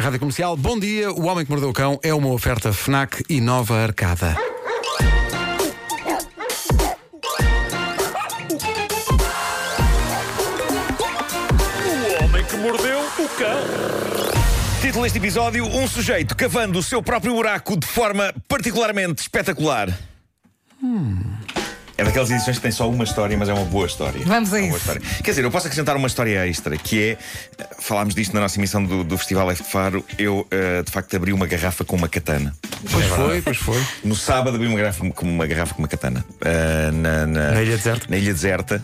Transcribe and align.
Rádio 0.00 0.18
Comercial, 0.18 0.56
bom 0.56 0.78
dia. 0.78 1.12
O 1.12 1.26
Homem 1.26 1.44
que 1.44 1.50
Mordeu 1.50 1.68
o 1.68 1.72
Cão 1.74 2.00
é 2.02 2.14
uma 2.14 2.30
oferta 2.30 2.72
FNAC 2.72 3.22
e 3.28 3.38
nova 3.38 3.76
arcada. 3.76 4.34
O 11.84 12.24
homem 12.24 12.44
que 12.46 12.56
mordeu 12.56 12.98
o 12.98 13.28
cão. 13.36 14.80
Título 14.80 15.04
deste 15.04 15.18
episódio: 15.18 15.66
Um 15.66 15.86
sujeito 15.86 16.34
cavando 16.34 16.78
o 16.78 16.82
seu 16.82 17.02
próprio 17.02 17.34
buraco 17.34 17.78
de 17.78 17.86
forma 17.86 18.32
particularmente 18.48 19.20
espetacular. 19.20 19.90
É 22.00 22.04
daquelas 22.04 22.30
edições 22.30 22.56
que 22.56 22.62
tem 22.62 22.70
só 22.70 22.88
uma 22.88 23.04
história, 23.04 23.36
mas 23.36 23.48
é 23.48 23.52
uma 23.52 23.64
boa 23.66 23.86
história. 23.86 24.20
Vamos 24.24 24.54
a 24.54 24.58
É 24.60 24.66
isso. 24.68 24.76
história. 24.78 25.02
Quer 25.22 25.30
dizer, 25.32 25.44
eu 25.44 25.50
posso 25.50 25.66
acrescentar 25.66 25.96
uma 25.96 26.06
história 26.06 26.46
extra, 26.48 26.74
que 26.78 26.98
é. 27.02 27.18
eh, 27.62 27.68
Falámos 27.78 28.14
disto 28.14 28.32
na 28.32 28.40
nossa 28.40 28.58
emissão 28.58 28.82
do, 28.82 29.04
do 29.04 29.18
Festival 29.18 29.50
F 29.50 29.62
de 29.62 29.68
Faro. 29.68 30.02
Eu, 30.18 30.46
eh, 30.50 30.82
de 30.82 30.90
facto, 30.90 31.14
abri 31.14 31.32
uma 31.32 31.46
garrafa 31.46 31.84
com 31.84 31.96
uma 31.96 32.08
katana. 32.08 32.54
Pois 32.90 33.04
foi, 33.06 33.42
pois 33.42 33.56
foi. 33.58 33.82
No 34.02 34.16
sábado 34.16 34.54
abri 34.56 34.66
uma 34.66 34.78
garrafa 34.78 35.08
com 35.10 35.26
uma, 35.26 35.46
garrafa 35.46 35.74
com 35.74 35.82
uma 35.82 35.88
katana. 35.88 36.24
Eh, 36.42 36.90
na, 36.92 37.26
na- 37.26 37.50
Na 37.52 37.62
Ilha 37.62 37.76
Deserta? 37.76 38.06
Na 38.08 38.16
Ilha 38.16 38.32
Deserta, 38.32 38.82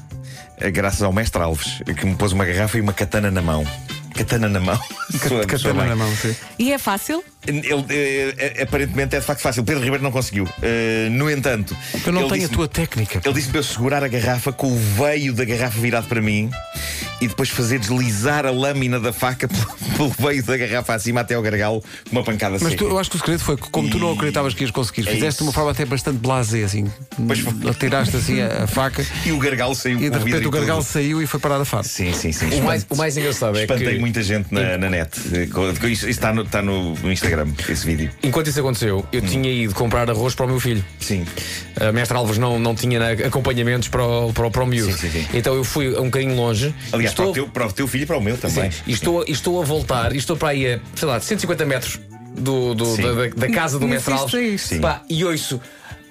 graças 0.72 1.02
ao 1.02 1.12
mestre 1.12 1.41
Alves, 1.41 1.80
que 1.98 2.05
me 2.05 2.14
pôs 2.16 2.33
uma 2.33 2.44
garrafa 2.44 2.77
e 2.77 2.80
uma 2.83 2.92
katana 2.92 3.30
na 3.30 3.41
mão. 3.41 3.64
Katana 4.16 4.48
na 4.48 4.61
mão. 4.61 4.77
Soa- 5.12 5.29
soa 5.29 5.47
Catana 5.47 5.80
bem. 5.80 5.88
na 5.91 5.97
mão, 5.97 6.16
sim. 6.16 6.34
E 6.59 6.73
é 6.73 6.79
fácil? 6.79 7.23
Ele, 7.47 7.84
eh, 7.88 8.34
eh, 8.56 8.62
aparentemente 8.62 9.15
é 9.15 9.20
de 9.20 9.25
facto 9.27 9.41
fácil. 9.41 9.62
Pedro 9.62 9.83
Ribeiro 9.83 10.02
não 10.02 10.11
conseguiu. 10.11 10.48
Eh, 10.62 11.09
no 11.12 11.30
entanto, 11.30 11.77
Eu 12.05 12.12
não 12.12 12.23
ele 12.23 12.30
tenho 12.30 12.34
a 12.34 12.37
disse-me- 12.48 12.56
tua 12.56 12.69
técnica. 12.69 13.20
Ele 13.25 13.34
disse 13.34 13.48
para 13.48 13.59
eu 13.61 13.62
segurar 13.65 14.02
a 14.02 14.09
garrafa 14.09 14.52
com 14.52 14.66
o 14.73 14.77
veio 14.79 15.33
da 15.33 15.45
garrafa 15.45 15.79
virado 15.80 16.09
para 16.09 16.20
mim 16.20 16.51
e 17.20 17.29
depois 17.29 17.48
fazer 17.48 17.79
deslizar 17.79 18.45
a 18.47 18.51
lâmina 18.51 19.01
da 19.01 19.12
faca 19.12 19.48
pelo, 19.97 20.09
veio 20.19 20.43
da 20.43 20.56
garrafa 20.56 20.95
acima 20.95 21.20
até 21.20 21.34
ao 21.34 21.42
gargalo 21.42 21.80
com 22.09 22.12
uma 22.12 22.23
pancada 22.23 22.59
Mas 22.61 22.73
seca. 22.73 22.84
tu- 22.84 22.91
eu 22.91 22.98
acho 22.98 23.11
que 23.11 23.16
o 23.16 23.19
segredo 23.19 23.41
foi 23.41 23.56
que, 23.56 23.69
como 23.70 23.89
tu 23.89 23.98
não 23.98 24.12
acreditavas 24.12 24.52
que 24.55 24.62
ias 24.65 24.70
conseguir, 24.70 25.03
É 25.08 25.12
fizeste 25.12 25.28
isso. 25.28 25.39
de 25.39 25.42
uma 25.45 25.53
forma 25.53 25.70
até 25.70 25.84
bastante 25.84 26.19
blasé, 26.19 26.62
assim. 26.64 26.91
Pois 27.27 27.39
foi. 27.39 27.53
Tiraste 27.75 28.17
assim 28.17 28.41
a, 28.41 28.64
a 28.64 28.67
faca 28.67 29.05
E 29.25 29.33
o 29.33 29.39
gargalo 29.39 29.75
saiu 29.75 29.98
e 30.00 30.11
de 30.11 30.19
repente 30.19 30.36
o 30.36 30.42
tudo. 30.42 30.50
gargalo 30.50 30.83
saiu 30.83 31.23
e 31.23 31.27
foi 31.27 31.41
parar 31.41 31.61
a 31.61 31.64
face. 31.64 31.89
Sim, 31.89 32.12
sim, 32.12 32.33
sim. 32.33 32.61
O 32.61 32.64
mais, 32.64 32.86
o 32.91 32.97
mais 32.97 33.17
engraçado 33.17 33.56
é 33.58 33.62
Espantei 33.62 33.95
que. 33.95 33.98
muita 33.98 34.23
gente 34.23 34.53
na, 34.53 34.77
na 34.78 34.91
net. 34.91 35.11
Isso, 35.19 35.89
isso 35.91 36.06
está, 36.08 36.33
no, 36.33 36.42
está 36.42 36.61
no, 36.62 36.95
Instagram, 37.11 37.48
esse 37.69 37.86
vídeo. 37.86 38.11
Enquanto 38.23 38.48
isso 38.48 38.61
aconteceu, 38.61 39.05
eu 39.12 39.20
tinha 39.23 39.51
ido 39.51 39.75
comprar 39.75 40.08
arroz 40.11 40.34
para 40.34 40.45
o 40.47 40.48
meu 40.48 40.61
filho. 40.61 40.84
Sim. 41.01 41.25
A 41.80 41.92
mestre 41.92 42.17
Alves 42.17 42.39
não, 42.39 42.58
não 42.58 42.75
tinha 42.75 42.98
né, 42.98 43.12
acompanhamentos 43.27 43.89
para 43.89 44.05
o, 44.05 44.33
para, 44.33 44.47
o- 44.47 44.51
para 44.51 44.62
o 44.64 44.67
miúdo. 44.67 44.92
Sim, 44.92 45.11
sim, 45.11 45.20
sim. 45.23 45.27
Então 45.34 45.55
eu 45.55 45.64
fui 45.64 45.89
um 45.98 46.05
bocadinho 46.05 46.34
longe. 46.34 46.75
Aliás, 46.92 47.05
estou, 47.06 47.24
para, 47.26 47.30
o 47.30 47.34
teu, 47.34 47.48
para 47.48 47.66
o 47.66 47.72
teu 47.72 47.86
filho 47.88 48.02
e 48.02 48.06
para 48.06 48.16
o 48.16 48.20
meu 48.20 48.36
também. 48.36 48.70
sim, 48.70 48.78
e 48.86 48.92
estou, 48.92 49.24
e 49.26 49.32
estou 49.32 49.60
a 49.60 49.64
voltar, 49.64 50.12
e 50.14 50.18
estou 50.18 50.36
para 50.36 50.48
aí 50.50 50.74
a, 50.74 50.80
sei 50.94 51.08
lá, 51.08 51.20
150 51.20 51.64
metros 51.64 52.00
do, 52.36 52.74
do- 52.74 52.96
da, 52.96 53.12
da- 53.12 53.28
da 53.46 53.50
casa 53.50 53.78
do 53.78 53.88
mestre 53.88 54.12
Alves. 54.14 54.70
Pá, 54.80 55.02
e 55.08 55.24
ouço. 55.24 55.60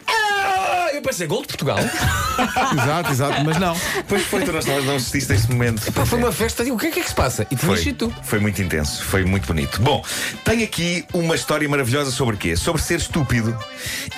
"Ah!" 0.08 0.90
Eu 0.94 1.02
pensei, 1.02 1.28
gol 1.28 1.42
de 1.42 1.48
Portugal. 1.50 1.78
exato, 2.74 3.12
exato, 3.12 3.44
mas 3.44 3.58
não. 3.60 3.76
Pois 4.08 4.24
foi, 4.24 4.44
tu 4.44 4.52
não, 4.54 4.96
assististe 4.96 5.32
a 5.32 5.36
esse 5.36 5.52
momento. 5.52 5.92
Pá, 5.92 6.06
foi 6.06 6.18
uma 6.18 6.32
festa. 6.32 6.64
E 6.64 6.72
o 6.72 6.78
que 6.78 6.88
é 6.88 6.92
que 6.92 7.00
é 7.00 7.04
que 7.04 7.10
se 7.10 7.16
passa? 7.16 7.44
E 7.52 7.56
tinha 7.56 7.76
Foi, 7.76 7.94
tu. 7.94 8.14
foi 8.24 8.40
muito 8.40 8.62
intenso, 8.62 9.04
foi 9.04 9.24
muito 9.26 9.46
bonito. 9.46 9.82
Bom, 9.82 10.04
tenho 10.46 10.64
aqui 10.64 11.06
uma 11.14 11.36
história 11.36 11.68
maravilhosa 11.68 12.12
sobre 12.12 12.38
quê? 12.38 12.56
Sobre 12.56 12.82
ser 12.82 13.00
estúpido. 13.00 13.56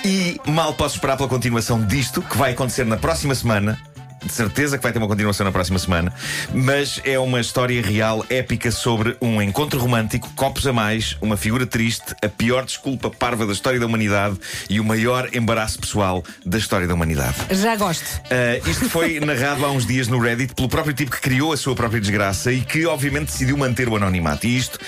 E 0.04 0.40
mal 0.46 0.72
posso 0.74 0.94
esperar 0.96 1.16
pela 1.16 1.28
continuação 1.28 1.84
disto, 1.84 2.22
que 2.22 2.36
vai 2.38 2.52
acontecer 2.52 2.86
na 2.86 2.96
próxima 2.96 3.34
semana. 3.34 3.78
De 4.24 4.32
certeza 4.32 4.76
que 4.76 4.82
vai 4.82 4.92
ter 4.92 4.98
uma 4.98 5.08
continuação 5.08 5.44
na 5.44 5.52
próxima 5.52 5.78
semana. 5.78 6.12
Mas 6.52 7.00
é 7.04 7.18
uma 7.18 7.40
história 7.40 7.80
real, 7.80 8.24
épica, 8.28 8.70
sobre 8.70 9.16
um 9.20 9.40
encontro 9.40 9.78
romântico, 9.78 10.30
copos 10.34 10.66
a 10.66 10.72
mais, 10.72 11.16
uma 11.20 11.36
figura 11.36 11.66
triste, 11.66 12.14
a 12.22 12.28
pior 12.28 12.64
desculpa 12.64 13.10
parva 13.10 13.46
da 13.46 13.52
história 13.52 13.78
da 13.78 13.86
humanidade 13.86 14.36
e 14.68 14.80
o 14.80 14.84
maior 14.84 15.28
embaraço 15.34 15.78
pessoal 15.78 16.24
da 16.44 16.58
história 16.58 16.86
da 16.86 16.94
humanidade. 16.94 17.36
Já 17.50 17.76
gosto. 17.76 18.04
Uh, 18.04 18.68
isto 18.68 18.88
foi 18.88 19.20
narrado 19.24 19.64
há 19.64 19.70
uns 19.70 19.86
dias 19.86 20.08
no 20.08 20.18
Reddit 20.18 20.54
pelo 20.54 20.68
próprio 20.68 20.94
tipo 20.94 21.10
que 21.10 21.20
criou 21.20 21.52
a 21.52 21.56
sua 21.56 21.74
própria 21.74 22.00
desgraça 22.00 22.52
e 22.52 22.60
que, 22.60 22.86
obviamente, 22.86 23.26
decidiu 23.26 23.56
manter 23.56 23.88
o 23.88 23.96
anonimato. 23.96 24.46
E 24.46 24.56
isto 24.56 24.78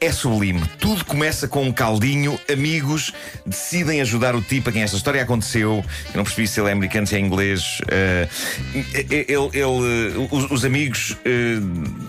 é 0.00 0.10
sublime. 0.10 0.62
Tudo 0.78 1.04
começa 1.04 1.46
com 1.46 1.62
um 1.62 1.72
caldinho. 1.72 2.38
Amigos 2.50 3.12
decidem 3.44 4.00
ajudar 4.00 4.34
o 4.34 4.42
tipo 4.42 4.70
a 4.70 4.72
quem 4.72 4.82
esta 4.82 4.96
história 4.96 5.22
aconteceu. 5.22 5.84
Eu 6.06 6.16
não 6.16 6.24
percebi 6.24 6.48
se 6.48 6.60
ele 6.60 6.70
é 6.70 6.72
americano, 6.72 7.06
se 7.06 7.16
é 7.16 7.18
inglês. 7.18 7.80
Uh, 7.82 8.77
ele, 8.94 9.24
ele, 9.28 10.26
os, 10.30 10.50
os 10.50 10.64
amigos. 10.64 11.12
uh, 11.12 12.08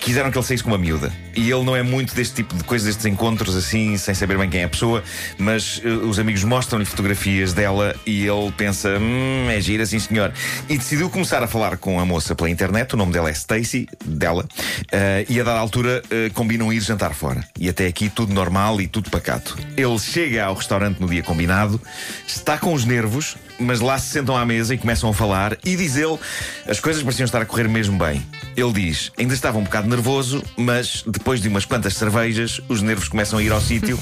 quiseram 0.00 0.30
que 0.30 0.38
ele 0.38 0.42
saísse 0.42 0.64
com 0.64 0.70
uma 0.70 0.78
miúda. 0.78 1.12
E 1.36 1.50
ele 1.50 1.64
não 1.64 1.76
é 1.76 1.82
muito 1.82 2.14
deste 2.14 2.36
tipo 2.36 2.54
de 2.54 2.64
coisas, 2.64 2.86
destes 2.86 3.06
encontros 3.06 3.56
assim, 3.56 3.96
sem 3.96 4.14
saber 4.14 4.38
bem 4.38 4.48
quem 4.48 4.62
é 4.62 4.64
a 4.64 4.68
pessoa, 4.68 5.02
mas 5.38 5.80
eh, 5.84 5.88
os 5.88 6.18
amigos 6.18 6.44
mostram-lhe 6.44 6.84
fotografias 6.84 7.52
dela 7.52 7.94
e 8.06 8.26
ele 8.26 8.52
pensa: 8.56 8.98
hum, 8.98 9.48
é 9.48 9.60
gira, 9.60 9.86
sim 9.86 9.98
senhor. 9.98 10.32
E 10.68 10.76
decidiu 10.76 11.08
começar 11.10 11.42
a 11.42 11.46
falar 11.46 11.76
com 11.76 12.00
a 12.00 12.04
moça 12.04 12.34
pela 12.34 12.50
internet, 12.50 12.94
o 12.94 12.96
nome 12.96 13.12
dela 13.12 13.28
é 13.28 13.32
Stacy, 13.32 13.88
dela, 14.04 14.46
eh, 14.90 15.26
e 15.28 15.40
a 15.40 15.44
dada 15.44 15.58
altura 15.58 16.02
eh, 16.10 16.30
combinam 16.34 16.72
ir 16.72 16.80
jantar 16.80 17.14
fora. 17.14 17.44
E 17.58 17.68
até 17.68 17.86
aqui 17.86 18.08
tudo 18.08 18.32
normal 18.32 18.80
e 18.80 18.86
tudo 18.86 19.10
pacato. 19.10 19.56
Ele 19.76 19.98
chega 19.98 20.44
ao 20.44 20.54
restaurante 20.54 21.00
no 21.00 21.08
dia 21.08 21.22
combinado, 21.22 21.80
está 22.26 22.58
com 22.58 22.74
os 22.74 22.84
nervos, 22.84 23.36
mas 23.60 23.80
lá 23.80 23.98
se 23.98 24.08
sentam 24.08 24.36
à 24.36 24.44
mesa 24.44 24.74
e 24.74 24.78
começam 24.78 25.10
a 25.10 25.14
falar, 25.14 25.56
e 25.64 25.76
diz 25.76 25.96
ele, 25.96 26.18
as 26.66 26.80
coisas 26.80 27.02
pareciam 27.02 27.26
estar 27.26 27.42
a 27.42 27.44
correr 27.44 27.68
mesmo 27.68 27.98
bem. 27.98 28.24
Ele 28.56 28.72
diz, 28.72 29.12
ainda 29.18 29.34
estava 29.34 29.58
um 29.58 29.64
bocado 29.64 29.88
nervoso, 29.88 30.42
mas 30.56 31.04
depois 31.06 31.29
de 31.38 31.48
umas 31.48 31.66
quantas 31.66 31.94
cervejas, 31.94 32.62
os 32.66 32.80
nervos 32.80 33.08
começam 33.08 33.38
a 33.38 33.42
ir 33.42 33.52
ao 33.52 33.60
sítio 33.60 33.98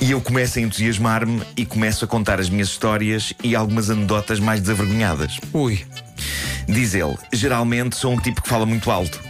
e 0.00 0.10
eu 0.10 0.20
começo 0.20 0.58
a 0.58 0.62
entusiasmar-me 0.62 1.42
e 1.54 1.66
começo 1.66 2.06
a 2.06 2.08
contar 2.08 2.40
as 2.40 2.48
minhas 2.48 2.68
histórias 2.68 3.34
e 3.44 3.54
algumas 3.54 3.90
anedotas 3.90 4.40
mais 4.40 4.60
desavergonhadas. 4.60 5.38
Ui. 5.52 5.84
Diz 6.66 6.94
ele, 6.94 7.16
geralmente 7.32 7.96
sou 7.96 8.12
um 8.12 8.18
tipo 8.18 8.42
que 8.42 8.48
fala 8.48 8.64
muito 8.64 8.90
alto. 8.90 9.20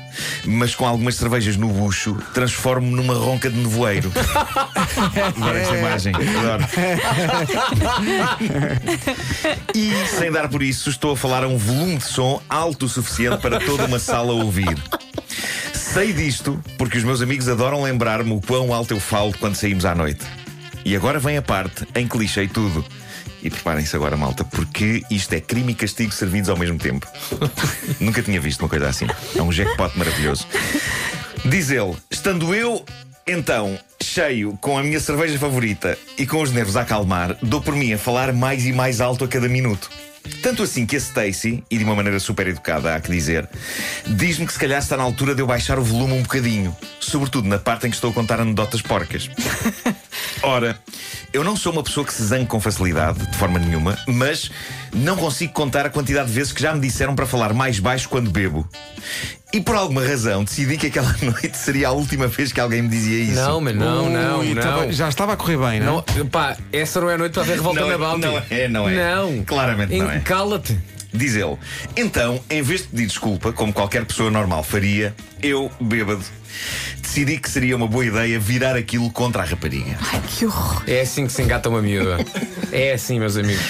Mas 0.45 0.75
com 0.75 0.87
algumas 0.87 1.17
cervejas 1.17 1.57
no 1.57 1.69
bucho, 1.69 2.17
transformo-me 2.33 2.95
numa 2.95 3.15
ronca 3.15 3.51
de 3.51 3.57
nevoeiro. 3.59 4.13
Adoro 5.37 5.59
esta 5.59 5.77
imagem. 5.77 6.15
Adoro. 6.15 6.65
E, 9.75 9.93
sem 10.07 10.31
dar 10.31 10.49
por 10.49 10.63
isso, 10.63 10.91
estou 10.91 11.13
a 11.13 11.17
falar 11.17 11.45
a 11.45 11.49
um 11.49 11.57
volume 11.57 11.97
de 11.97 12.05
som 12.05 12.41
alto 12.49 12.87
o 12.87 12.89
suficiente 12.89 13.39
para 13.39 13.59
toda 13.61 13.87
uma 13.87 13.99
sala 13.99 14.33
ouvir. 14.33 14.77
Sei 15.93 16.11
disto 16.11 16.59
porque 16.79 16.97
os 16.97 17.05
meus 17.05 17.21
amigos 17.21 17.47
adoram 17.51 17.83
lembrar-me 17.83 18.33
o 18.33 18.41
quão 18.41 18.73
alto 18.73 18.95
eu 18.95 18.99
falo 18.99 19.31
quando 19.39 19.57
saímos 19.57 19.85
à 19.85 19.95
noite. 19.95 20.25
E 20.87 20.97
agora 20.97 21.19
vem 21.19 21.37
a 21.37 21.43
parte 21.43 21.87
em 21.95 22.09
que 22.09 22.17
lixei 22.17 22.49
tudo. 22.49 22.83
E 23.43 23.51
preparem-se 23.51 23.95
agora, 23.95 24.17
malta, 24.17 24.43
porque 24.43 25.03
isto 25.11 25.35
é 25.35 25.41
crime 25.41 25.73
e 25.73 25.75
castigo 25.75 26.11
servidos 26.11 26.49
ao 26.49 26.57
mesmo 26.57 26.79
tempo. 26.79 27.07
Nunca 28.01 28.23
tinha 28.23 28.41
visto 28.41 28.61
uma 28.61 28.71
coisa 28.71 28.89
assim. 28.89 29.07
É 29.37 29.43
um 29.43 29.53
jackpot 29.53 29.99
maravilhoso. 29.99 30.47
Diz 31.45 31.71
ele: 31.71 31.95
estando 32.11 32.55
eu, 32.55 32.83
então, 33.27 33.79
cheio, 34.13 34.59
com 34.61 34.77
a 34.77 34.83
minha 34.83 35.01
cerveja 35.01 35.39
favorita 35.39 35.97
e 36.19 36.27
com 36.27 36.43
os 36.43 36.53
nervos 36.53 36.77
a 36.77 36.83
acalmar, 36.83 37.35
dou 37.41 37.63
por 37.63 37.75
mim 37.75 37.95
a 37.95 37.99
falar 37.99 38.31
mais 38.31 38.67
e 38.67 38.71
mais 38.71 39.01
alto 39.01 39.25
a 39.25 39.29
cada 39.29 39.49
minuto. 39.49 39.89
Tanto 40.43 40.63
assim 40.63 40.85
que 40.85 40.97
a 40.97 40.99
Stacy, 40.99 41.65
e 41.71 41.79
de 41.79 41.83
uma 41.85 41.95
maneira 41.95 42.21
super 42.21 42.47
educada, 42.47 42.95
há 42.95 43.01
que 43.01 43.11
dizer, 43.11 43.49
diz-me 44.07 44.47
que 44.47 44.53
se 44.53 44.59
calhar 44.59 44.81
está 44.81 44.99
na 44.99 45.03
altura 45.03 45.35
de 45.35 45.41
eu 45.41 45.47
baixar 45.47 45.79
o 45.79 45.83
volume 45.83 46.13
um 46.13 46.23
bocadinho, 46.23 46.77
sobretudo 47.01 47.49
na 47.49 47.59
parte 47.59 47.87
em 47.87 47.91
que 47.91 47.97
estou 47.97 48.11
a 48.11 48.13
contar 48.13 48.39
anedotas 48.39 48.83
porcas. 48.83 49.31
Ora, 50.45 50.79
eu 51.33 51.43
não 51.43 51.57
sou 51.57 51.73
uma 51.73 51.83
pessoa 51.83 52.05
que 52.05 52.13
se 52.13 52.23
zangue 52.23 52.47
com 52.47 52.61
facilidade, 52.61 53.27
de 53.27 53.37
forma 53.39 53.59
nenhuma, 53.59 53.99
mas 54.07 54.51
não 54.93 55.17
consigo 55.17 55.55
contar 55.55 55.87
a 55.87 55.91
quantidade 55.91 56.29
de 56.29 56.35
vezes 56.35 56.53
que 56.53 56.61
já 56.61 56.75
me 56.75 56.81
disseram 56.81 57.15
para 57.15 57.25
falar 57.25 57.55
mais 57.55 57.81
baixo 57.81 58.11
quando 58.11 58.31
bebo. 58.31 58.69
E 59.53 59.61
por 59.61 59.75
alguma 59.77 60.05
razão 60.07 60.45
decidi 60.45 60.77
que 60.79 60.87
aquela 60.87 61.15
noite 61.23 61.57
seria 61.57 61.89
a 61.89 61.93
última 61.93 62.27
vez 62.27 62.53
que 62.53 62.61
alguém 62.61 62.83
me 62.83 62.89
dizia 62.89 63.23
isso. 63.25 63.35
Não, 63.35 63.61
mas 63.61 63.75
não, 63.75 64.09
não, 64.09 64.41
Ui, 64.41 64.55
não. 64.55 64.63
tava- 64.63 64.93
já 64.93 65.09
estava 65.09 65.33
a 65.35 65.37
correr 65.37 65.59
bem, 65.59 65.81
não? 65.81 66.03
Não, 66.17 66.27
pá, 66.27 66.57
essa 66.73 67.01
não 67.01 67.11
é 67.11 67.15
a 67.15 67.19
noite 67.19 67.33
para 67.35 67.43
ver 67.43 67.57
revolta 67.57 67.81
é- 67.81 67.87
na 67.87 67.99
Bounty. 67.99 68.21
não 68.27 68.43
é, 68.51 68.69
não 68.69 68.89
é. 68.89 69.15
Não. 69.15 69.45
Claramente 69.45 69.97
não 69.97 70.11
é. 70.11 70.21
Cala-te. 70.21 70.79
Diz 71.15 71.35
ele. 71.35 71.59
Então, 71.95 72.41
em 72.49 72.63
vez 72.63 72.81
de 72.83 72.89
pedir 72.89 73.07
desculpa, 73.07 73.53
como 73.53 73.71
qualquer 73.71 74.03
pessoa 74.07 74.31
normal 74.31 74.63
faria, 74.65 75.15
eu, 75.43 75.71
bêbado, 75.79 76.25
decidi 77.03 77.37
que 77.39 77.51
seria 77.51 77.77
uma 77.77 77.87
boa 77.87 78.07
ideia 78.07 78.41
virar 78.41 78.75
aquilo 78.77 79.11
contra 79.11 79.43
a 79.43 79.45
rapariga. 79.45 79.95
Ai, 80.11 80.23
que 80.27 80.47
horror. 80.47 80.83
É 80.87 81.03
assim 81.03 81.27
que 81.27 81.33
se 81.35 81.43
engata 81.43 81.69
uma 81.69 81.83
miúda. 81.83 82.17
É 82.73 82.95
assim, 82.95 83.19
meus 83.19 83.37
amigos. 83.37 83.63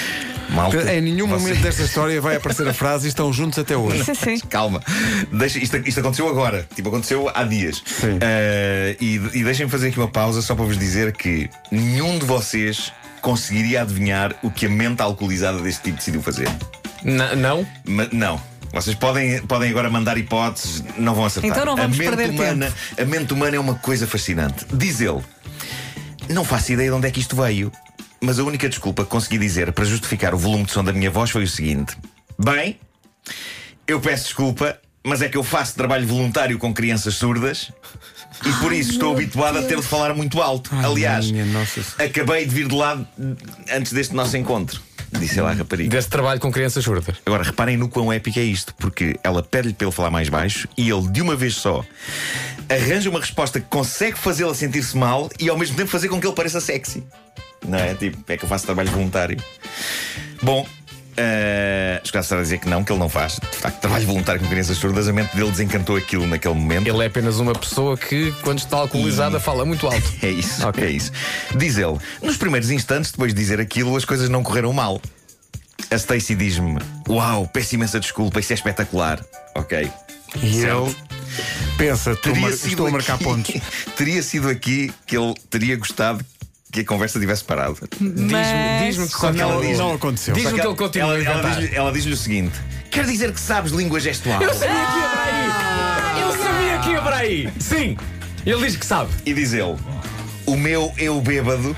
Malta, 0.55 0.93
Em 0.95 1.01
nenhum 1.01 1.27
você- 1.27 1.43
momento 1.49 1.63
desta 1.63 1.83
história 1.83 2.21
vai 2.21 2.37
aparecer 2.37 2.67
a 2.69 2.75
frase 2.75 3.07
e 3.07 3.09
estão 3.09 3.33
juntos 3.33 3.59
até 3.59 3.77
hoje. 3.77 4.05
Sim, 4.05 4.15
sim. 4.15 4.39
Calma, 4.49 4.83
Deixa, 5.33 5.59
isto, 5.59 5.77
isto 5.87 6.01
aconteceu 6.01 6.29
agora, 6.29 6.67
tipo, 6.75 6.89
aconteceu 6.89 7.31
há 7.35 7.43
dias. 7.45 7.83
Eh, 8.21 8.97
e 9.01 9.15
e 9.35 9.45
deixem-me 9.45 9.71
fazer 9.71 9.89
aqui 9.89 9.99
uma 9.99 10.09
pausa 10.09 10.43
só 10.43 10.55
para 10.55 10.65
vos 10.65 10.79
dizer 10.79 11.13
que 11.17 11.49
nenhum 11.71 12.19
de 12.19 12.27
vocês 12.27 12.93
conseguiria 13.21 13.83
adivinhar 13.83 14.35
o 14.43 14.51
que 14.51 14.67
a 14.67 14.69
mente 14.69 15.01
alcoolizada 15.01 15.59
deste 15.61 15.83
tipo 15.85 15.97
decidiu 15.99 16.23
fazer. 16.23 16.49
N- 17.05 17.35
não? 17.37 17.67
Ma- 17.87 18.09
não. 18.13 18.41
Vocês 18.73 18.97
podem, 18.97 19.41
podem 19.43 19.71
agora 19.71 19.91
mandar 19.91 20.17
hipóteses, 20.17 20.83
não 20.97 21.15
vão 21.15 21.27
acertar. 21.27 21.51
Então 21.51 21.65
não 21.67 21.77
vamos 21.77 21.97
a 21.97 22.03
mente 22.03 22.17
perder 22.17 22.31
humana, 22.31 22.73
A 22.99 23.05
mente 23.05 23.33
humana 23.35 23.57
é 23.57 23.61
uma 23.61 23.75
coisa 23.75 24.07
fascinante. 24.07 24.65
Diz 24.73 25.01
ele: 25.01 25.21
Não 26.29 26.45
faço 26.45 26.73
ideia 26.73 26.89
de 26.89 26.95
onde 26.97 27.07
é 27.07 27.11
que 27.11 27.21
isto 27.21 27.37
veio, 27.37 27.71
mas 28.23 28.39
a 28.39 28.45
única 28.45 28.69
desculpa 28.69 29.05
que 29.05 29.11
consegui 29.11 29.37
dizer 29.37 29.73
para 29.73 29.85
justificar 29.85 30.33
o 30.33 30.39
volume 30.39 30.65
de 30.65 30.73
som 30.73 30.85
da 30.85 30.93
minha 30.93 31.11
voz 31.11 31.31
foi 31.31 31.43
o 31.43 31.49
seguinte: 31.49 31.97
Bem, 32.39 32.79
eu 33.87 34.01
peço 34.01 34.25
desculpa, 34.25 34.79
mas 35.05 35.21
é 35.21 35.29
que 35.29 35.37
eu 35.37 35.43
faço 35.43 35.75
trabalho 35.75 36.07
voluntário 36.07 36.57
com 36.59 36.73
crianças 36.73 37.15
surdas. 37.15 37.73
E 38.45 38.53
por 38.61 38.73
isso 38.73 38.93
estou 38.93 39.13
habituado 39.13 39.59
a 39.59 39.63
ter 39.63 39.77
de 39.77 39.87
falar 39.87 40.15
muito 40.15 40.41
alto. 40.41 40.71
Ai, 40.73 40.85
Aliás, 40.85 41.27
acabei 41.99 42.47
de 42.47 42.55
vir 42.55 42.67
de 42.67 42.75
lá 42.75 42.99
antes 43.71 43.93
deste 43.93 44.15
nosso 44.15 44.37
encontro. 44.37 44.81
Disse 45.13 45.39
ela 45.39 45.51
à 45.51 45.53
rapariga. 45.53 45.91
Desse 45.91 46.09
trabalho 46.09 46.41
com 46.41 46.51
crianças 46.51 46.83
surdas. 46.83 47.17
Agora 47.27 47.43
reparem 47.43 47.77
no 47.77 47.89
quão 47.89 48.13
épico 48.13 48.39
é 48.39 48.43
isto, 48.43 48.75
porque 48.77 49.17
ela 49.23 49.43
pede-lhe 49.43 49.75
para 49.75 49.87
ele 49.87 49.95
falar 49.95 50.11
mais 50.11 50.29
baixo 50.29 50.67
e 50.77 50.89
ele, 50.89 51.07
de 51.09 51.21
uma 51.21 51.37
vez 51.37 51.55
só, 51.57 51.85
arranja 52.69 53.11
uma 53.11 53.21
resposta 53.21 53.61
que 53.61 53.67
consegue 53.67 54.19
fazê-la 54.19 54.55
sentir-se 54.55 54.97
mal 54.97 55.29
e 55.39 55.51
ao 55.51 55.59
mesmo 55.59 55.77
tempo 55.77 55.91
fazer 55.91 56.09
com 56.09 56.19
que 56.19 56.27
ele 56.27 56.35
pareça 56.35 56.61
sexy. 56.61 57.05
Não 57.65 57.79
é? 57.79 57.95
Tipo, 57.95 58.19
é 58.33 58.37
que 58.37 58.45
eu 58.45 58.49
faço 58.49 58.67
trabalho 58.67 58.91
voluntário. 58.91 59.37
Bom. 60.43 60.67
Uh, 61.13 62.01
estou 62.03 62.39
a 62.39 62.41
dizer 62.41 62.57
que 62.59 62.67
não, 62.67 62.83
que 62.83 62.91
ele 62.91 62.99
não 62.99 63.09
faz. 63.09 63.35
De 63.35 63.57
facto, 63.59 63.81
trabalho 63.81 64.07
voluntário 64.07 64.41
com 64.41 64.49
crianças 64.49 64.79
surdas, 64.79 65.07
a 65.09 65.13
mente 65.13 65.37
dele 65.37 65.51
desencantou 65.51 65.95
aquilo 65.95 66.27
naquele 66.27 66.55
momento. 66.55 66.87
Ele 66.89 67.03
é 67.03 67.07
apenas 67.07 67.39
uma 67.39 67.53
pessoa 67.53 67.99
que, 67.99 68.33
quando 68.41 68.61
está 68.61 68.79
alcoolizada, 68.79 69.39
fala 69.39 69.67
muito 69.67 69.87
alto. 69.87 70.03
É 70.23 70.31
isso, 70.31 70.67
Ok. 70.67 70.83
é 70.83 70.91
isso. 70.91 71.13
Diz 71.55 71.77
ele, 71.77 71.99
nos 72.23 72.39
primeiros 72.39 72.71
instantes, 72.71 73.11
depois 73.11 73.35
de 73.35 73.39
dizer 73.39 73.61
aquilo, 73.61 73.95
as 73.95 74.07
coisas 74.07 74.31
não 74.31 74.43
correram 74.43 74.73
mal. 74.73 75.03
A 75.91 75.97
Stacy 75.97 76.35
diz-me: 76.35 76.79
Uau, 77.07 77.47
peço 77.47 77.75
imensa 77.75 78.01
desculpa, 78.01 78.41
isso 78.41 78.53
é 78.53 78.57
espetacular. 78.57 79.23
Ok. 79.55 79.91
E 80.43 80.61
Certo. 80.63 80.87
ele 80.87 80.97
pensa, 81.77 82.13
estou, 82.13 82.33
a 82.33 82.37
mar- 82.39 82.51
estou 82.51 82.87
a 82.87 82.91
marcar 82.91 83.15
aqui, 83.17 83.25
pontos. 83.25 83.55
teria 83.99 84.23
sido 84.23 84.49
aqui 84.49 84.91
que 85.07 85.15
ele 85.19 85.35
teria 85.51 85.77
gostado 85.77 86.25
que 86.73 86.81
a 86.81 86.85
conversa 86.85 87.21
tivesse 87.21 87.45
parado. 87.45 87.77
Diz-me 88.01 88.87
diz-me 88.87 89.07
que 89.07 89.13
Só 89.13 89.31
que 89.33 89.41
ela 89.41 89.55
Não, 89.55 89.61
diz- 89.61 89.79
não 89.79 89.93
aconteceu. 89.95 90.35
Diz-me 90.35 90.59
que 90.59 90.67
ele 90.67 90.75
continua 90.75 91.21
ela, 91.21 91.41
ela 91.41 91.51
diz-lhe- 91.61 91.93
diz-lhe 91.93 92.13
o 92.15 92.17
seguinte: 92.17 92.59
Quer 92.91 93.05
dizer 93.05 93.31
que 93.33 93.41
sabes 93.41 93.73
língua 93.73 94.01
gestual? 94.01 94.43
Eu 94.43 94.55
sabia 94.55 94.75
que 94.75 94.99
ia 94.99 95.09
para 95.09 95.23
aí! 95.23 96.21
Eu 96.23 96.43
sabia 96.43 96.79
que 96.79 96.89
ia 96.91 97.03
para 97.03 97.17
aí! 97.17 97.49
Sim! 97.61 97.97
Ele 98.45 98.67
diz 98.67 98.77
que 98.77 98.87
sabe. 98.87 99.11
E 99.27 99.35
diz 99.35 99.53
ele: 99.53 99.77
O 100.47 100.57
meu 100.57 100.91
eu 100.97 101.21
bêbado, 101.21 101.77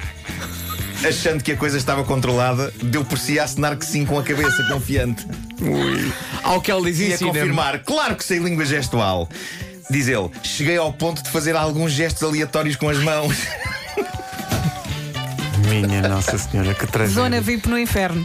achando 1.07 1.43
que 1.43 1.51
a 1.53 1.57
coisa 1.57 1.77
estava 1.77 2.05
controlada, 2.05 2.73
deu 2.83 3.05
por 3.05 3.19
si 3.19 3.39
a 3.39 3.45
acenar 3.45 3.77
que 3.77 3.85
sim 3.85 4.07
com 4.07 4.17
a 4.19 4.23
cabeça, 4.23 4.63
confiante. 4.71 5.27
Ao 6.43 6.61
que 6.61 6.71
ele 6.71 6.93
diz 6.93 7.21
E 7.21 7.25
a 7.25 7.27
confirmar: 7.27 7.81
Claro 7.81 8.15
que 8.15 8.25
sei 8.25 8.39
língua 8.39 8.65
gestual. 8.65 9.29
Diz 9.91 10.07
ele: 10.07 10.31
Cheguei 10.45 10.77
ao 10.77 10.93
ponto 10.93 11.21
de 11.23 11.31
fazer 11.31 11.57
alguns 11.57 11.91
gestos 11.93 12.23
aleatórios 12.23 12.77
com 12.77 12.89
as 12.89 12.99
mãos. 12.99 13.37
Minha 15.83 16.09
Nossa 16.09 16.39
Senhora, 16.39 16.73
que 16.75 16.87
tragédia. 16.87 17.23
Zona 17.23 17.41
VIP 17.41 17.69
no 17.69 17.79
inferno. 17.79 18.25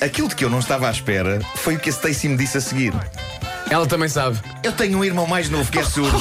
Aquilo 0.00 0.28
de 0.28 0.36
que 0.36 0.44
eu 0.44 0.50
não 0.50 0.58
estava 0.58 0.88
à 0.88 0.90
espera 0.90 1.40
foi 1.56 1.76
o 1.76 1.78
que 1.78 1.88
a 1.88 1.92
Stacy 1.92 2.28
me 2.28 2.36
disse 2.36 2.58
a 2.58 2.60
seguir. 2.60 2.92
Ela 3.70 3.86
também 3.86 4.08
sabe. 4.08 4.38
Eu 4.62 4.72
tenho 4.72 4.98
um 4.98 5.04
irmão 5.04 5.26
mais 5.26 5.48
novo 5.48 5.70
que 5.70 5.78
é 5.78 5.84
surdo. 5.84 6.18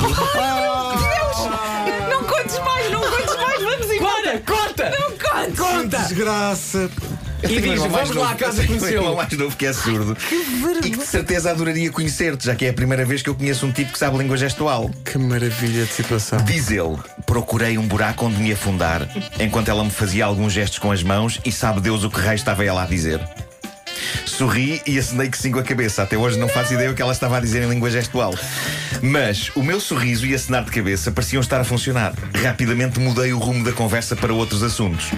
Não 2.10 2.24
contes 2.24 2.60
mais, 2.60 2.92
não 2.92 3.00
contes 3.02 3.36
mais, 3.36 3.62
vamos 3.64 3.92
embora. 3.92 4.40
Corta! 4.46 4.92
Não 4.92 5.12
contes. 5.18 5.60
Conta! 5.60 5.98
Desgraça. 6.00 6.90
E 7.44 7.62
diz: 7.62 7.82
vamos 7.82 8.16
lá 8.16 8.32
à 8.32 8.36
casa 8.36 8.62
um 8.64 8.66
conhecê-lo. 8.68 9.16
mais 9.16 9.32
novo 9.34 9.56
que 9.56 9.66
é 9.66 9.74
surdo. 9.74 10.18
E 10.84 10.90
que 10.90 10.98
de 10.98 11.06
certeza 11.06 11.52
adoraria 11.52 11.92
conhecer-te, 11.92 12.46
já 12.46 12.56
que 12.56 12.66
é 12.66 12.70
a 12.70 12.74
primeira 12.74 13.06
vez 13.06 13.22
que 13.22 13.30
eu 13.30 13.36
conheço 13.36 13.66
um 13.66 13.72
tipo 13.72 13.94
que 13.94 14.00
sabe 14.00 14.18
língua 14.18 14.38
gestual. 14.38 14.90
Que 15.06 15.18
maravilha 15.18 15.86
de 15.86 15.92
situação. 15.92 16.44
Diz 16.44 16.70
ele: 16.70 16.98
Procurei 17.26 17.78
um 17.78 17.88
buraco 17.88 18.26
onde 18.26 18.38
me 18.38 18.52
afundar, 18.52 19.08
enquanto 19.40 19.70
ela 19.70 19.84
me 19.84 19.92
fazia 19.92 20.26
alguns 20.26 20.54
gestos 20.54 20.80
com 20.80 20.92
as 20.92 21.04
mãos, 21.04 21.40
e 21.46 21.52
sabe 21.52 21.80
Deus 21.82 22.04
o 22.04 22.10
que 22.10 22.20
raio 22.20 22.36
estava 22.36 22.64
ela 22.66 22.84
a 22.84 22.86
dizer. 22.86 23.20
Sorri 24.26 24.82
e 24.86 24.98
acenei 24.98 25.30
que 25.30 25.38
sim 25.38 25.52
com 25.52 25.60
a 25.60 25.64
cabeça. 25.64 26.04
Até 26.04 26.18
hoje 26.18 26.40
não 26.40 26.48
faço 26.48 26.74
ideia 26.74 26.90
o 26.92 26.96
que 26.96 27.02
ela 27.02 27.12
estava 27.12 27.38
a 27.38 27.40
dizer 27.40 27.62
em 27.64 27.70
língua 27.70 27.90
gestual. 27.90 28.34
Mas 29.02 29.52
o 29.56 29.62
meu 29.62 29.80
sorriso 29.80 30.26
e 30.26 30.34
acenar 30.34 30.64
de 30.64 30.72
cabeça 30.72 31.12
pareciam 31.12 31.42
estar 31.42 31.60
a 31.60 31.64
funcionar. 31.64 32.14
Rapidamente 32.42 33.00
mudei 33.00 33.34
o 33.34 33.38
rumo 33.38 33.64
da 33.64 33.72
conversa 33.72 34.16
para 34.16 34.34
outros 34.34 34.64
assuntos. 34.64 35.12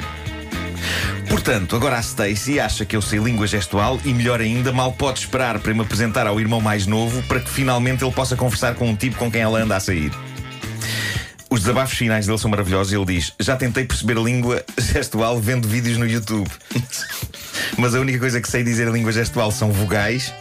Portanto, 1.44 1.76
agora 1.76 1.98
a 1.98 2.02
Stacy 2.02 2.60
acha 2.60 2.86
que 2.86 2.96
eu 2.96 3.02
sei 3.02 3.18
língua 3.18 3.48
gestual 3.48 4.00
e, 4.06 4.14
melhor 4.14 4.40
ainda, 4.40 4.72
mal 4.72 4.94
pode 4.94 5.22
esperar 5.22 5.58
para 5.58 5.74
me 5.74 5.82
apresentar 5.82 6.28
ao 6.28 6.40
irmão 6.40 6.62
mais 6.62 6.86
novo 6.86 7.20
para 7.24 7.40
que 7.40 7.50
finalmente 7.50 8.04
ele 8.04 8.14
possa 8.14 8.36
conversar 8.36 8.76
com 8.76 8.88
um 8.88 8.96
tipo 8.96 9.16
com 9.16 9.32
quem 9.32 9.42
ela 9.42 9.60
anda 9.60 9.76
a 9.76 9.80
sair. 9.80 10.12
Os 11.50 11.62
desabafos 11.62 11.98
finais 11.98 12.28
dele 12.28 12.38
são 12.38 12.52
maravilhosos. 12.52 12.94
Ele 12.94 13.06
diz: 13.06 13.34
Já 13.40 13.56
tentei 13.56 13.84
perceber 13.86 14.20
a 14.20 14.22
língua 14.22 14.64
gestual 14.78 15.40
vendo 15.40 15.68
vídeos 15.68 15.98
no 15.98 16.06
YouTube. 16.06 16.48
Mas 17.76 17.96
a 17.96 18.00
única 18.00 18.20
coisa 18.20 18.40
que 18.40 18.48
sei 18.48 18.64
dizer 18.64 18.88
em 18.88 18.92
língua 18.92 19.12
gestual 19.12 19.50
são 19.50 19.72
vogais 19.72 20.32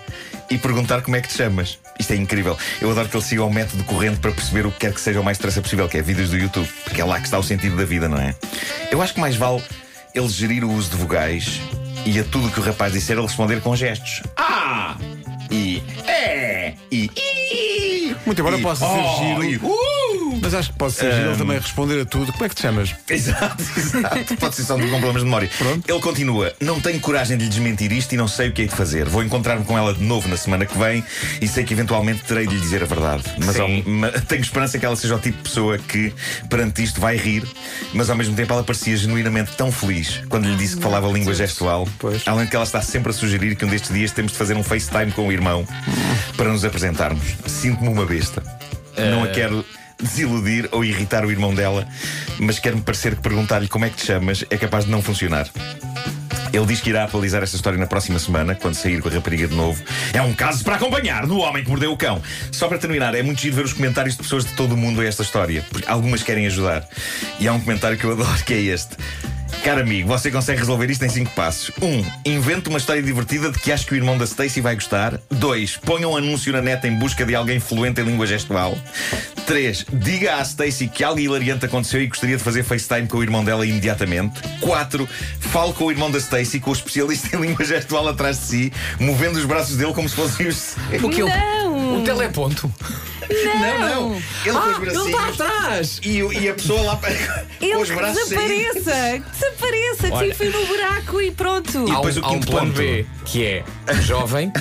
e 0.51 0.59
perguntar 0.59 1.01
como 1.01 1.17
é 1.17 1.23
que 1.23 1.29
te 1.29 1.39
chamas. 1.39 1.79
Isto 1.99 2.13
é 2.13 2.17
incrível. 2.17 2.59
Eu 2.79 2.91
adoro 2.91 3.09
que 3.09 3.17
ele 3.17 3.25
siga 3.25 3.43
o 3.43 3.51
método 3.51 3.83
corrente 3.85 4.19
para 4.19 4.33
perceber 4.33 4.67
o 4.67 4.71
que 4.71 4.81
quer 4.81 4.93
que 4.93 5.01
seja 5.01 5.19
o 5.19 5.25
mais 5.25 5.39
traça 5.39 5.63
possível, 5.63 5.89
que 5.89 5.97
é 5.97 6.03
vídeos 6.03 6.29
do 6.29 6.37
YouTube. 6.37 6.69
Porque 6.85 7.01
é 7.01 7.05
lá 7.07 7.19
que 7.19 7.25
está 7.25 7.39
o 7.39 7.43
sentido 7.43 7.75
da 7.75 7.87
vida, 7.87 8.07
não 8.07 8.19
é? 8.19 8.35
Eu 8.91 9.01
acho 9.01 9.15
que 9.15 9.21
mais 9.21 9.35
vale 9.35 9.63
ele 10.15 10.29
gerir 10.29 10.65
o 10.65 10.73
uso 10.73 10.91
de 10.91 10.97
vogais 10.97 11.61
e 12.05 12.19
a 12.19 12.25
tudo 12.25 12.51
que 12.51 12.61
o 12.61 12.63
rapaz 12.63 12.93
disser 12.93 13.17
ele 13.17 13.27
responder 13.27 13.61
com 13.61 13.75
gestos. 13.77 14.23
Ah! 14.37 14.97
E 15.51 15.83
é! 16.07 16.75
E. 16.91 17.11
Muito 18.25 18.41
embora 18.41 18.59
e, 18.59 18.63
possa 18.63 18.87
ser 18.87 19.01
oh, 19.01 19.19
giro. 19.19 19.45
e, 19.45 19.57
uh! 19.57 20.00
Mas 20.41 20.55
acho 20.55 20.73
que 20.73 20.79
pode 20.79 20.93
ser 20.95 21.13
giro 21.13 21.29
ele 21.31 21.37
também 21.37 21.59
responder 21.59 22.01
a 22.01 22.05
tudo. 22.05 22.33
Como 22.33 22.45
é 22.45 22.49
que 22.49 22.55
te 22.55 22.63
chamas? 22.63 22.95
Exato, 23.09 23.63
exato. 23.77 24.37
Pode 24.37 24.55
ser 24.55 24.65
só 24.65 24.75
com 24.79 24.89
problemas 24.89 25.17
de 25.19 25.25
memória. 25.25 25.51
Pronto. 25.59 25.91
Ele 25.91 26.01
continua: 26.01 26.53
Não 26.61 26.81
tenho 26.81 27.01
coragem 27.01 27.37
de 27.37 27.45
lhe 27.45 27.51
desmentir 27.51 27.93
isto 27.93 28.13
e 28.13 28.17
não 28.17 28.29
sei 28.29 28.49
o 28.49 28.53
que 28.53 28.63
é 28.63 28.67
de 28.67 28.75
fazer. 28.75 29.09
Vou 29.09 29.23
encontrar-me 29.23 29.65
com 29.65 29.77
ela 29.77 29.93
de 29.95 30.03
novo 30.03 30.29
na 30.29 30.37
semana 30.37 30.67
que 30.67 30.77
vem 30.79 31.05
e 31.41 31.49
sei 31.49 31.65
que 31.65 31.73
eventualmente 31.73 32.23
terei 32.25 32.47
de 32.47 32.55
lhe 32.55 32.61
dizer 32.61 32.83
a 32.83 32.87
verdade. 32.87 33.25
Mas, 33.45 33.59
ao- 33.59 33.69
ma- 33.69 34.11
tenho 34.11 34.43
esperança 34.43 34.79
que 34.79 34.87
ela 34.87 34.97
seja 34.97 35.17
o 35.17 35.19
tipo 35.19 35.39
de 35.39 35.43
pessoa 35.45 35.79
que, 35.79 36.13
perante 36.49 36.83
isto, 36.83 37.01
vai 37.01 37.17
rir, 37.17 37.45
mas 37.95 38.11
ao 38.11 38.17
mesmo 38.17 38.35
tempo 38.35 38.53
ela 38.53 38.63
parecia 38.63 38.97
genuinamente 38.97 39.53
tão 39.57 39.71
feliz 39.73 40.21
quando 40.29 40.47
lhe 40.49 40.57
disse 40.57 40.77
que 40.77 40.83
falava 40.83 41.09
língua 41.09 41.35
gestual. 41.35 41.89
Pois. 41.99 42.23
Além 42.27 42.45
de 42.45 42.51
que 42.51 42.57
ela 42.57 42.65
está 42.65 42.81
sempre 42.83 43.11
a 43.11 43.13
sugerir 43.13 43.57
que 43.57 43.65
um 43.65 43.69
destes 43.69 43.93
dias 43.93 44.13
temos 44.13 44.33
de 44.33 44.39
fazer 44.39 44.57
um 44.57 44.63
FaceTime 44.63 45.13
com 45.13 45.27
o 45.29 45.33
irmão 45.33 45.67
para 46.37 46.51
nos 46.51 46.65
apresentarmos. 46.65 47.25
Sinto-me 47.47 47.89
uma 47.89 48.05
besta. 48.07 48.43
Não 49.11 49.23
a 49.25 49.29
quero 49.29 49.65
desiludir 50.03 50.69
ou 50.73 50.85
irritar 50.85 51.25
o 51.25 51.31
irmão 51.31 51.55
dela, 51.55 51.87
mas 52.39 52.59
quero-me 52.59 52.83
parecer 52.83 53.15
que 53.15 53.23
perguntar-lhe 53.23 53.69
como 53.69 53.85
é 53.85 53.91
que 53.91 53.97
te 53.97 54.07
chamas 54.07 54.45
é 54.51 54.57
capaz 54.57 54.85
de 54.85 54.91
não 54.91 55.03
funcionar. 55.03 55.49
Ele 56.53 56.67
diz 56.67 56.81
que 56.81 56.91
irá 56.91 57.05
atualizar 57.05 57.43
esta 57.43 57.55
história 57.55 57.79
na 57.79 57.87
próxima 57.87 58.19
semana, 58.19 58.55
quando 58.55 58.75
sair 58.75 59.01
com 59.01 59.09
a 59.09 59.13
rapariga 59.13 59.47
de 59.47 59.55
novo. 59.55 59.81
É 60.13 60.21
um 60.21 60.35
caso 60.35 60.65
para 60.65 60.77
acompanhar 60.77 61.27
do 61.27 61.39
homem 61.39 61.63
que 61.63 61.71
mordeu 61.71 61.93
o 61.93 61.97
cão. 61.97 62.21
Só 62.51 62.67
para 62.67 62.79
terminar, 62.79 63.15
é 63.15 63.23
muito 63.23 63.41
giro 63.41 63.55
ver 63.55 63.65
os 63.65 63.73
comentários 63.73 64.17
de 64.17 64.23
pessoas 64.23 64.45
de 64.45 64.53
todo 64.55 64.73
o 64.73 64.77
mundo 64.77 65.01
a 65.01 65.05
esta 65.05 65.23
história, 65.23 65.65
porque 65.71 65.89
algumas 65.89 66.23
querem 66.23 66.47
ajudar. 66.47 66.87
E 67.39 67.47
há 67.47 67.53
um 67.53 67.61
comentário 67.61 67.97
que 67.97 68.05
eu 68.05 68.13
adoro 68.13 68.45
que 68.45 68.55
é 68.55 68.61
este. 68.61 68.97
Caro 69.65 69.83
amigo, 69.83 70.09
você 70.09 70.31
consegue 70.31 70.59
resolver 70.59 70.91
isto 70.91 71.05
em 71.05 71.09
5 71.11 71.33
passos. 71.33 71.71
1. 71.83 71.87
Um, 71.87 72.05
invente 72.25 72.71
uma 72.71 72.79
história 72.79 73.03
divertida 73.03 73.51
de 73.51 73.59
que 73.59 73.71
acho 73.71 73.87
que 73.87 73.93
o 73.93 73.97
irmão 73.97 74.17
da 74.17 74.25
Stacy 74.25 74.61
vai 74.61 74.75
gostar. 74.75 75.21
2. 75.29 75.77
Ponha 75.79 76.09
um 76.09 76.17
anúncio 76.17 76.51
na 76.51 76.63
net 76.63 76.87
em 76.87 76.95
busca 76.95 77.27
de 77.27 77.35
alguém 77.35 77.61
fluente 77.61 78.01
em 78.01 78.05
língua 78.05 78.27
gestual. 78.27 78.77
3. 79.51 79.85
Diga 79.95 80.37
à 80.37 80.43
Stacy 80.43 80.87
que 80.87 81.03
algo 81.03 81.19
hilariante 81.19 81.67
aconteceu 81.67 82.01
e 82.01 82.07
gostaria 82.07 82.37
de 82.37 82.43
fazer 82.43 82.63
FaceTime 82.63 83.09
com 83.09 83.19
o 83.19 83.23
irmão 83.25 83.45
dela 83.45 83.67
imediatamente. 83.67 84.41
4. 84.61 85.09
Fale 85.41 85.73
com 85.73 85.87
o 85.87 85.91
irmão 85.91 86.09
da 86.09 86.19
Stacy, 86.19 86.61
com 86.61 86.71
o 86.71 86.73
especialista 86.73 87.37
em 87.37 87.41
língua 87.43 87.65
gestual 87.65 88.07
atrás 88.07 88.39
de 88.39 88.45
si, 88.45 88.73
movendo 89.01 89.37
os 89.41 89.45
braços 89.45 89.77
dele 89.77 89.93
como 89.93 90.09
se 90.09 90.15
fossem 90.15 90.47
os. 90.47 90.77
O 91.03 91.09
que 91.11 91.23
ele- 91.23 91.31
Não. 91.33 92.01
O 92.01 92.05
teleponto. 92.05 92.73
Não, 93.31 94.11
não. 94.11 94.15
Ele 94.15 94.53
com 94.53 94.59
os 94.59 94.97
Ah, 94.97 95.01
ele 95.03 95.11
está 95.11 95.29
atrás! 95.29 96.01
E, 96.03 96.19
e 96.19 96.49
a 96.49 96.55
pessoa 96.55 96.83
lá 96.83 96.97
com 96.97 97.07
Ele 97.65 97.77
os 97.77 97.89
que 97.89 97.95
braços 97.97 98.29
desapareça, 98.29 99.23
desapareça, 99.33 100.07
que 100.09 100.13
Olha. 100.13 100.35
se 100.35 100.45
enfie 100.45 100.59
no 100.59 100.67
buraco 100.67 101.21
e 101.21 101.31
pronto. 101.31 101.79
Há 101.91 101.95
depois 101.97 102.17
um, 102.17 102.21
o 102.21 102.25
há 102.25 102.29
um 102.29 102.33
quinto 102.35 102.47
plano 102.51 102.67
ponto. 102.69 102.79
B, 102.79 103.07
que 103.25 103.45
é 103.45 103.65
jovem, 104.03 104.53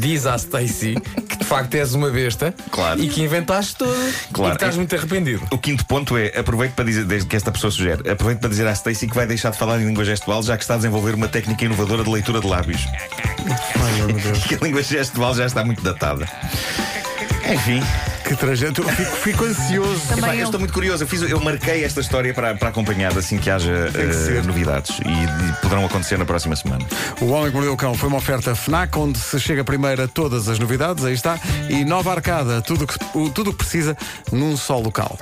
diz 0.00 0.26
à 0.26 0.36
Stacy 0.36 0.94
que 1.28 1.36
de 1.38 1.44
facto 1.44 1.74
és 1.74 1.94
uma 1.94 2.10
besta 2.10 2.54
Claro. 2.70 3.02
e 3.02 3.08
que 3.08 3.22
inventaste 3.22 3.76
tudo 3.76 3.92
Claro. 4.32 4.54
e 4.54 4.56
que 4.56 4.64
estás 4.64 4.76
muito 4.76 4.94
arrependido. 4.94 5.42
O 5.50 5.58
quinto 5.58 5.84
ponto 5.86 6.16
é, 6.16 6.28
aproveito 6.38 6.72
para 6.74 6.84
dizer, 6.84 7.04
desde 7.04 7.28
que 7.28 7.36
esta 7.36 7.50
pessoa 7.50 7.70
sugere, 7.70 8.08
aproveito 8.08 8.40
para 8.40 8.48
dizer 8.50 8.66
à 8.66 8.72
Stacy 8.72 9.06
que 9.08 9.14
vai 9.14 9.26
deixar 9.26 9.50
de 9.50 9.58
falar 9.58 9.80
em 9.80 9.86
língua 9.86 10.04
gestual, 10.04 10.42
já 10.42 10.56
que 10.56 10.62
está 10.62 10.74
a 10.74 10.76
desenvolver 10.76 11.14
uma 11.14 11.28
técnica 11.28 11.64
inovadora 11.64 12.04
de 12.04 12.10
leitura 12.10 12.40
de 12.40 12.46
lábios. 12.46 12.82
Ai, 13.82 13.92
meu 13.98 14.06
Deus. 14.08 14.44
Que 14.44 14.54
a 14.54 14.58
língua 14.58 14.82
gestual 14.82 15.34
já 15.34 15.46
está 15.46 15.64
muito 15.64 15.82
datada. 15.82 16.28
Enfim, 17.52 17.82
Que 18.24 18.34
trajeto. 18.36 18.82
Eu 18.82 18.88
Fico, 18.88 19.16
fico 19.16 19.44
ansioso. 19.44 20.00
Epá, 20.06 20.14
Também 20.16 20.30
eu 20.36 20.38
eu. 20.40 20.44
estou 20.44 20.58
muito 20.60 20.72
curioso. 20.72 21.04
Eu, 21.04 21.08
fiz, 21.08 21.20
eu 21.22 21.38
marquei 21.40 21.84
esta 21.84 22.00
história 22.00 22.32
para, 22.32 22.54
para 22.54 22.70
acompanhar 22.70 23.16
assim 23.18 23.36
que 23.38 23.50
haja 23.50 23.90
que 23.92 24.12
ser. 24.14 24.42
novidades 24.44 24.98
e, 25.00 25.08
e 25.50 25.52
poderão 25.60 25.84
acontecer 25.84 26.16
na 26.18 26.24
próxima 26.24 26.56
semana. 26.56 26.84
O 27.20 27.26
Homem 27.26 27.48
que 27.50 27.54
Mordeu 27.54 27.72
o 27.72 27.76
Cão 27.76 27.94
foi 27.94 28.08
uma 28.08 28.16
oferta 28.18 28.54
FNAC, 28.54 28.96
onde 28.98 29.18
se 29.18 29.38
chega 29.38 29.62
primeiro 29.62 30.02
a 30.04 30.08
todas 30.08 30.48
as 30.48 30.58
novidades, 30.58 31.04
aí 31.04 31.12
está. 31.14 31.38
E 31.68 31.84
nova 31.84 32.12
arcada, 32.12 32.62
tudo 32.62 32.84
o 32.84 32.86
que, 32.86 32.94
o- 33.14 33.28
tudo 33.30 33.50
o 33.50 33.52
que 33.52 33.58
precisa 33.58 33.96
num 34.32 34.56
só 34.56 34.78
local. 34.78 35.18